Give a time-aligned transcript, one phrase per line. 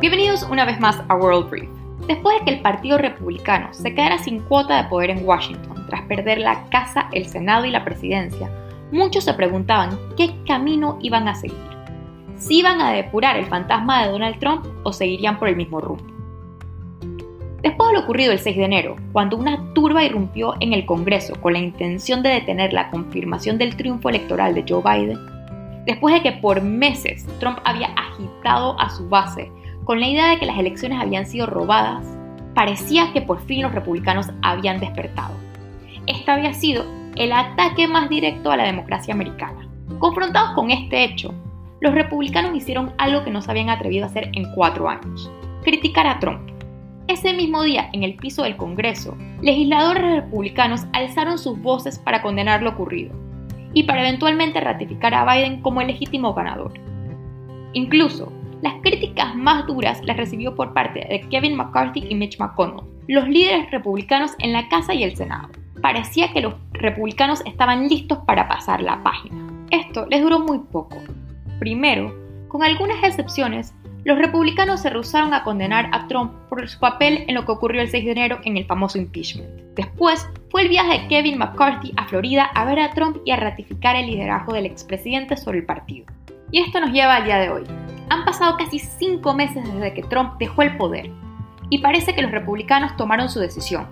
[0.00, 1.68] Bienvenidos una vez más a World Brief.
[2.06, 6.00] Después de que el Partido Republicano se quedara sin cuota de poder en Washington tras
[6.06, 8.50] perder la Casa, el Senado y la Presidencia,
[8.92, 11.58] muchos se preguntaban qué camino iban a seguir.
[12.38, 16.02] Si iban a depurar el fantasma de Donald Trump o seguirían por el mismo rumbo.
[17.60, 21.38] Después de lo ocurrido el 6 de enero, cuando una turba irrumpió en el Congreso
[21.42, 25.18] con la intención de detener la confirmación del triunfo electoral de Joe Biden,
[25.84, 29.52] después de que por meses Trump había agitado a su base
[29.90, 32.06] con la idea de que las elecciones habían sido robadas,
[32.54, 35.34] parecía que por fin los republicanos habían despertado.
[36.06, 36.84] Este había sido
[37.16, 39.68] el ataque más directo a la democracia americana.
[39.98, 41.34] Confrontados con este hecho,
[41.80, 45.28] los republicanos hicieron algo que no se habían atrevido a hacer en cuatro años,
[45.64, 46.48] criticar a Trump.
[47.08, 52.62] Ese mismo día, en el piso del Congreso, legisladores republicanos alzaron sus voces para condenar
[52.62, 53.12] lo ocurrido
[53.74, 56.74] y para eventualmente ratificar a Biden como el legítimo ganador.
[57.72, 58.32] Incluso,
[58.62, 63.28] las críticas más duras las recibió por parte de Kevin McCarthy y Mitch McConnell, los
[63.28, 65.48] líderes republicanos en la Casa y el Senado.
[65.80, 69.36] Parecía que los republicanos estaban listos para pasar la página.
[69.70, 70.96] Esto les duró muy poco.
[71.58, 72.14] Primero,
[72.48, 73.72] con algunas excepciones,
[74.04, 77.82] los republicanos se rehusaron a condenar a Trump por su papel en lo que ocurrió
[77.82, 79.48] el 6 de enero en el famoso impeachment.
[79.74, 83.36] Después fue el viaje de Kevin McCarthy a Florida a ver a Trump y a
[83.36, 86.06] ratificar el liderazgo del expresidente sobre el partido.
[86.50, 87.64] Y esto nos lleva al día de hoy.
[88.10, 91.10] Han pasado casi cinco meses desde que Trump dejó el poder
[91.70, 93.86] y parece que los republicanos tomaron su decisión.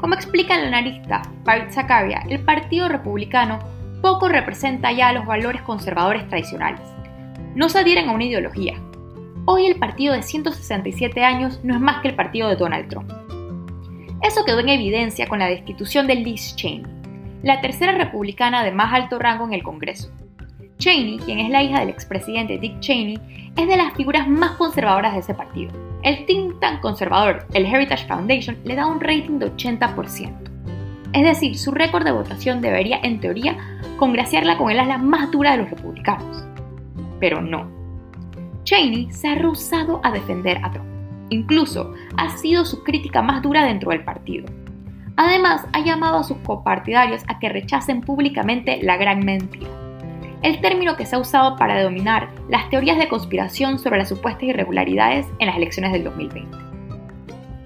[0.00, 3.58] Como explica el analista Farid Zakaria, el Partido Republicano
[4.00, 6.80] poco representa ya los valores conservadores tradicionales.
[7.54, 8.80] No se adhieren a una ideología.
[9.44, 13.12] Hoy el partido de 167 años no es más que el partido de Donald Trump.
[14.22, 16.86] Eso quedó en evidencia con la destitución de Liz Cheney,
[17.42, 20.10] la tercera republicana de más alto rango en el Congreso.
[20.80, 23.20] Cheney, quien es la hija del expresidente Dick Cheney,
[23.54, 25.70] es de las figuras más conservadoras de ese partido.
[26.02, 30.32] El think tank conservador, el Heritage Foundation, le da un rating de 80%.
[31.12, 33.58] Es decir, su récord de votación debería, en teoría,
[33.98, 36.46] congraciarla con el ala más dura de los republicanos.
[37.20, 37.70] Pero no.
[38.64, 40.88] Cheney se ha rehusado a defender a Trump.
[41.28, 44.46] Incluso ha sido su crítica más dura dentro del partido.
[45.16, 49.68] Además, ha llamado a sus copartidarios a que rechacen públicamente la gran mentira
[50.42, 54.44] el término que se ha usado para denominar las teorías de conspiración sobre las supuestas
[54.44, 56.56] irregularidades en las elecciones del 2020.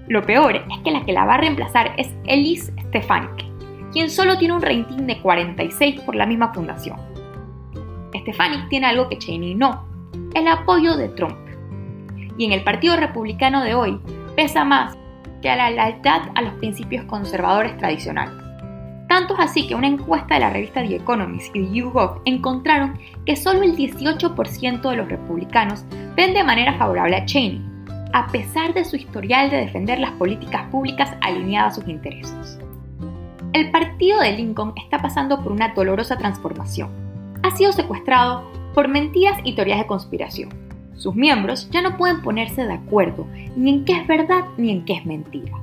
[0.07, 3.45] Lo peor es que la que la va a reemplazar es Elise Stefanik,
[3.91, 6.99] quien solo tiene un rating de 46 por la misma fundación.
[8.13, 9.85] Stefanik tiene algo que Cheney no,
[10.33, 11.37] el apoyo de Trump.
[12.37, 13.99] Y en el Partido Republicano de hoy
[14.35, 14.97] pesa más
[15.41, 18.44] que a la lealtad a los principios conservadores tradicionales.
[19.07, 23.35] Tanto es así que una encuesta de la revista The Economist y YouGov encontraron que
[23.35, 25.85] solo el 18% de los republicanos
[26.15, 27.61] ven de manera favorable a Cheney,
[28.13, 32.59] a pesar de su historial de defender las políticas públicas alineadas a sus intereses.
[33.53, 36.89] El partido de Lincoln está pasando por una dolorosa transformación.
[37.43, 40.49] Ha sido secuestrado por mentiras y teorías de conspiración.
[40.95, 44.83] Sus miembros ya no pueden ponerse de acuerdo ni en qué es verdad ni en
[44.83, 45.53] qué es mentira.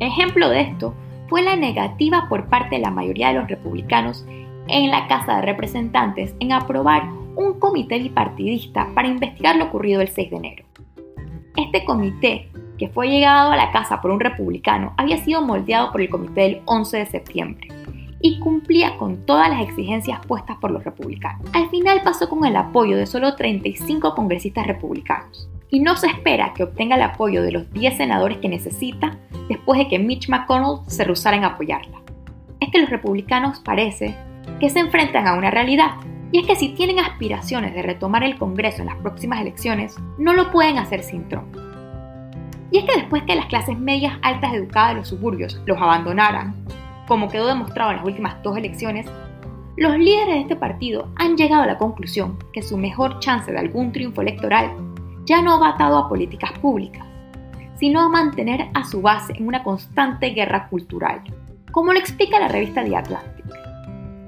[0.00, 0.94] Ejemplo de esto
[1.32, 4.26] fue la negativa por parte de la mayoría de los republicanos
[4.68, 10.08] en la Casa de Representantes en aprobar un comité bipartidista para investigar lo ocurrido el
[10.08, 10.64] 6 de enero.
[11.56, 16.02] Este comité, que fue llegado a la Casa por un republicano, había sido moldeado por
[16.02, 17.68] el comité del 11 de septiembre
[18.20, 21.48] y cumplía con todas las exigencias puestas por los republicanos.
[21.54, 26.52] Al final pasó con el apoyo de solo 35 congresistas republicanos y no se espera
[26.54, 29.16] que obtenga el apoyo de los 10 senadores que necesita
[29.48, 32.02] después de que Mitch McConnell se rehusara en apoyarla.
[32.60, 34.14] Es que los republicanos parece
[34.60, 35.92] que se enfrentan a una realidad,
[36.30, 40.34] y es que si tienen aspiraciones de retomar el Congreso en las próximas elecciones, no
[40.34, 41.56] lo pueden hacer sin Trump.
[42.70, 46.54] Y es que después que las clases medias altas educadas de los suburbios los abandonaran,
[47.08, 49.06] como quedó demostrado en las últimas dos elecciones,
[49.78, 53.58] los líderes de este partido han llegado a la conclusión que su mejor chance de
[53.58, 54.91] algún triunfo electoral
[55.24, 57.06] ya no va atado a políticas públicas,
[57.74, 61.22] sino a mantener a su base en una constante guerra cultural,
[61.70, 63.44] como lo explica la revista The Atlantic.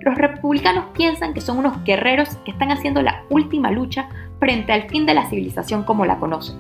[0.01, 4.09] Los republicanos piensan que son unos guerreros que están haciendo la última lucha
[4.39, 6.59] frente al fin de la civilización como la conocen.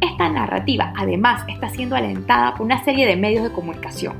[0.00, 4.14] Esta narrativa además está siendo alentada por una serie de medios de comunicación.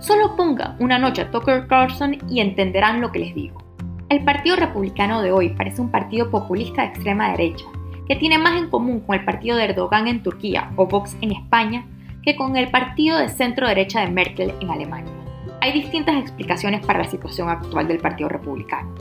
[0.00, 3.62] Solo ponga una noche a Tucker Carlson y entenderán lo que les digo.
[4.08, 7.64] El Partido Republicano de hoy parece un partido populista de extrema derecha,
[8.08, 11.32] que tiene más en común con el partido de Erdogan en Turquía o Vox en
[11.32, 11.84] España
[12.22, 15.12] que con el partido de centro derecha de Merkel en Alemania.
[15.60, 18.94] Hay distintas explicaciones para la situación actual del Partido Republicano.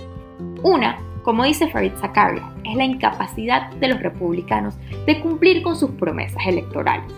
[0.63, 5.91] Una Como dice Farid Zakaria, es la incapacidad de los republicanos de cumplir con sus
[5.91, 7.11] promesas electorales.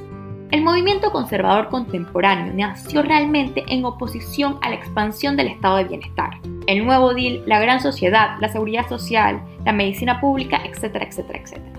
[0.49, 6.39] El movimiento conservador contemporáneo nació realmente en oposición a la expansión del estado de bienestar.
[6.65, 11.78] El nuevo deal, la gran sociedad, la seguridad social, la medicina pública, etcétera, etcétera, etcétera.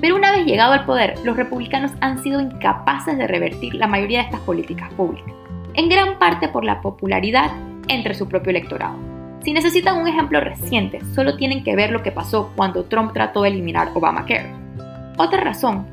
[0.00, 4.20] Pero una vez llegado al poder, los republicanos han sido incapaces de revertir la mayoría
[4.20, 5.34] de estas políticas públicas,
[5.74, 7.50] en gran parte por la popularidad
[7.88, 8.96] entre su propio electorado.
[9.44, 13.42] Si necesitan un ejemplo reciente, solo tienen que ver lo que pasó cuando Trump trató
[13.42, 14.50] de eliminar Obamacare.
[15.16, 15.86] Otra razón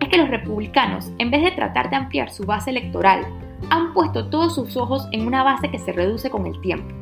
[0.00, 3.26] es que los republicanos, en vez de tratar de ampliar su base electoral,
[3.70, 6.94] han puesto todos sus ojos en una base que se reduce con el tiempo.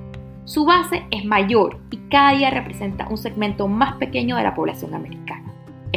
[0.44, 4.94] Su base es mayor y cada día representa un segmento más pequeño de la población
[4.94, 5.49] americana.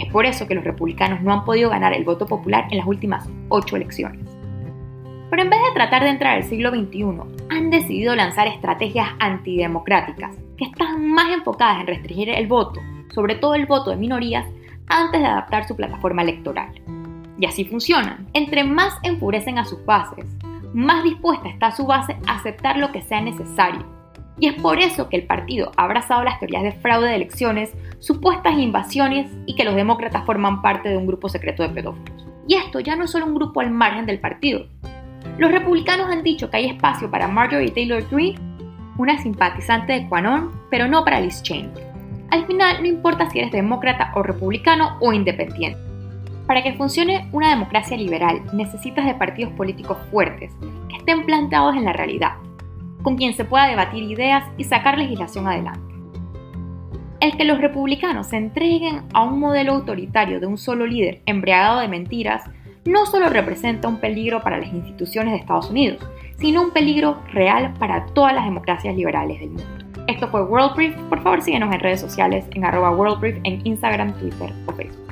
[0.03, 2.85] Es por eso que los republicanos no han podido ganar el voto popular en las
[2.85, 4.19] últimas ocho elecciones.
[5.29, 7.05] Pero en vez de tratar de entrar al siglo XXI,
[7.49, 12.81] han decidido lanzar estrategias antidemocráticas que están más enfocadas en restringir el voto,
[13.15, 14.45] sobre todo el voto de minorías,
[14.87, 16.73] antes de adaptar su plataforma electoral.
[17.39, 18.27] Y así funcionan.
[18.33, 20.25] Entre más enfurecen a sus bases,
[20.73, 23.85] más dispuesta está su base a aceptar lo que sea necesario.
[24.39, 27.71] Y es por eso que el partido ha abrazado las teorías de fraude de elecciones,
[27.99, 32.27] supuestas invasiones y que los demócratas forman parte de un grupo secreto de pedófilos.
[32.47, 34.67] Y esto ya no es solo un grupo al margen del partido.
[35.37, 38.39] Los republicanos han dicho que hay espacio para Marjorie Taylor Greene,
[38.97, 41.71] una simpatizante de Quanon, pero no para Liz Cheney.
[42.29, 45.79] Al final no importa si eres demócrata o republicano o independiente.
[46.47, 50.51] Para que funcione una democracia liberal necesitas de partidos políticos fuertes,
[50.89, 52.33] que estén plantados en la realidad,
[53.03, 55.93] con quien se pueda debatir ideas y sacar legislación adelante.
[57.19, 61.79] El que los republicanos se entreguen a un modelo autoritario de un solo líder embriagado
[61.79, 62.49] de mentiras
[62.85, 66.05] no solo representa un peligro para las instituciones de Estados Unidos,
[66.37, 70.03] sino un peligro real para todas las democracias liberales del mundo.
[70.07, 70.95] Esto fue World Brief.
[71.09, 75.02] Por favor, síguenos en redes sociales en arroba World en Instagram, Twitter o Facebook.